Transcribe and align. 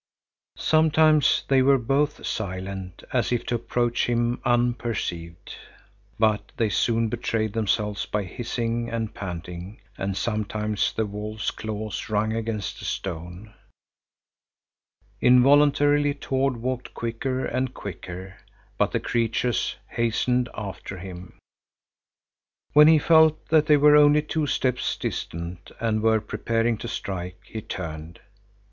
Sometimes 0.57 1.43
they 1.47 1.61
were 1.61 1.77
both 1.77 2.25
silent, 2.25 3.03
as 3.13 3.31
if 3.31 3.45
to 3.45 3.53
approach 3.53 4.09
him 4.09 4.41
unperceived, 4.43 5.53
but 6.17 6.51
they 6.57 6.69
soon 6.69 7.07
betrayed 7.07 7.53
themselves 7.53 8.07
by 8.07 8.23
hissing 8.23 8.89
and 8.89 9.13
panting, 9.13 9.79
and 9.99 10.17
sometimes 10.17 10.91
the 10.91 11.05
wolf's 11.05 11.51
claws 11.51 12.09
rung 12.09 12.33
against 12.33 12.81
a 12.81 12.85
stone. 12.85 13.53
Involuntarily 15.21 16.15
Tord 16.15 16.57
walked 16.57 16.95
quicker 16.95 17.45
and 17.45 17.71
quicker, 17.71 18.37
but 18.79 18.93
the 18.93 18.99
creatures 18.99 19.75
hastened 19.87 20.49
after 20.55 20.97
him. 20.97 21.37
When 22.73 22.87
he 22.87 22.97
felt 22.97 23.49
that 23.49 23.67
they 23.67 23.77
were 23.77 23.95
only 23.95 24.23
two 24.23 24.47
steps 24.47 24.97
distant 24.97 25.71
and 25.79 26.01
were 26.01 26.19
preparing 26.21 26.79
to 26.79 26.87
strike, 26.87 27.39
he 27.45 27.61
turned. 27.61 28.19